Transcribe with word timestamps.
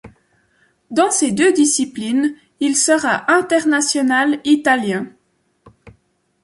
Dans 0.89 1.11
ces 1.11 1.31
deux 1.31 1.53
disciplines, 1.53 2.33
il 2.59 2.75
sera 2.75 3.31
international 3.31 4.39
italien. 4.45 5.05